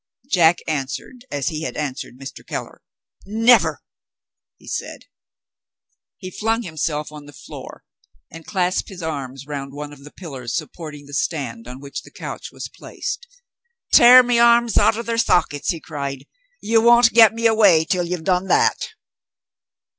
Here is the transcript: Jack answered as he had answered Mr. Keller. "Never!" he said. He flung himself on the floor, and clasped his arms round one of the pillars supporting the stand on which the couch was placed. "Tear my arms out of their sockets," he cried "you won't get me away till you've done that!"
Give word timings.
Jack 0.31 0.61
answered 0.67 1.25
as 1.29 1.49
he 1.49 1.61
had 1.61 1.77
answered 1.77 2.17
Mr. 2.17 2.43
Keller. 2.43 2.81
"Never!" 3.27 3.83
he 4.57 4.67
said. 4.67 5.05
He 6.17 6.31
flung 6.31 6.63
himself 6.63 7.11
on 7.11 7.27
the 7.27 7.31
floor, 7.33 7.83
and 8.31 8.43
clasped 8.43 8.89
his 8.89 9.03
arms 9.03 9.45
round 9.45 9.73
one 9.73 9.93
of 9.93 10.03
the 10.03 10.09
pillars 10.09 10.55
supporting 10.55 11.05
the 11.05 11.13
stand 11.13 11.67
on 11.67 11.79
which 11.81 12.01
the 12.01 12.09
couch 12.09 12.51
was 12.51 12.67
placed. 12.67 13.27
"Tear 13.93 14.23
my 14.23 14.39
arms 14.39 14.75
out 14.75 14.97
of 14.97 15.05
their 15.05 15.19
sockets," 15.19 15.69
he 15.69 15.79
cried 15.79 16.25
"you 16.61 16.81
won't 16.81 17.13
get 17.13 17.35
me 17.35 17.45
away 17.45 17.85
till 17.85 18.03
you've 18.07 18.23
done 18.23 18.47
that!" 18.47 18.93